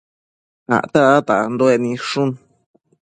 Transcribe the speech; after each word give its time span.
Acte 0.75 0.99
dada 1.05 1.25
tanduec 1.27 1.77
nidshu 1.83 2.23